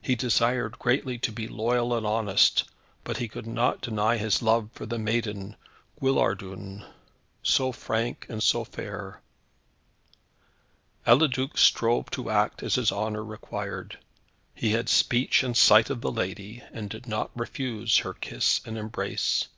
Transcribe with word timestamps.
He 0.00 0.14
desired 0.14 0.78
greatly 0.78 1.18
to 1.18 1.32
be 1.32 1.48
loyal 1.48 1.92
and 1.92 2.06
honest, 2.06 2.62
but 3.02 3.16
he 3.16 3.26
could 3.26 3.48
not 3.48 3.80
deny 3.80 4.16
his 4.16 4.40
love 4.40 4.70
for 4.72 4.86
the 4.86 4.96
maiden 4.96 5.56
Guillardun, 6.00 6.84
so 7.42 7.72
frank 7.72 8.26
and 8.28 8.40
so 8.40 8.62
fair. 8.62 9.20
Eliduc 11.04 11.58
strove 11.58 12.08
to 12.10 12.30
act 12.30 12.62
as 12.62 12.76
his 12.76 12.92
honour 12.92 13.24
required. 13.24 13.98
He 14.54 14.70
had 14.70 14.88
speech 14.88 15.42
and 15.42 15.56
sight 15.56 15.90
of 15.90 16.00
the 16.00 16.12
lady, 16.12 16.62
and 16.72 16.88
did 16.88 17.08
not 17.08 17.32
refuse 17.36 17.96
her 17.96 18.14
kiss 18.14 18.60
and 18.64 18.78
embrace. 18.78 19.48